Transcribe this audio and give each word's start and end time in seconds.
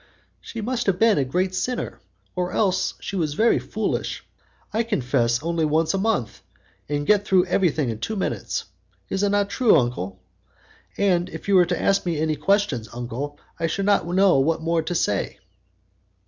"She 0.39 0.61
must 0.61 0.87
have 0.87 0.97
been 0.97 1.19
a 1.19 1.23
great 1.23 1.53
sinner, 1.53 2.01
or 2.35 2.53
else 2.53 2.95
she 2.99 3.15
was 3.15 3.35
very 3.35 3.59
foolish. 3.59 4.23
I 4.73 4.81
confess 4.81 5.43
only 5.43 5.63
once 5.63 5.93
a 5.93 5.99
month, 5.99 6.41
and 6.89 7.05
get 7.05 7.23
through 7.23 7.45
everything 7.45 7.91
in 7.91 7.99
two 7.99 8.15
minutes. 8.15 8.65
Is 9.09 9.21
it 9.21 9.29
not 9.29 9.51
true, 9.51 9.77
uncle? 9.77 10.19
and 10.97 11.29
if 11.29 11.47
you 11.47 11.53
were 11.53 11.67
to 11.67 11.79
ask 11.79 12.03
me 12.03 12.17
any 12.17 12.35
questions, 12.35 12.89
uncle, 12.91 13.39
I 13.59 13.67
should 13.67 13.85
not 13.85 14.07
know 14.07 14.39
what 14.39 14.63
more 14.63 14.81
to 14.81 14.95
say." 14.95 15.37